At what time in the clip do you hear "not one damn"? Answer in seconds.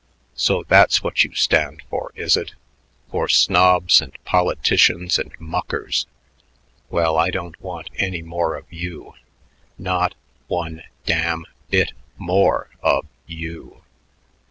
9.77-11.45